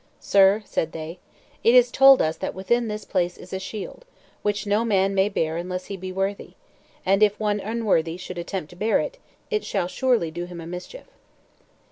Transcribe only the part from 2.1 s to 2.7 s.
us that